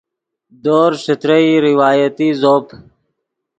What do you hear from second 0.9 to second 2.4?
ݯترئی روایتی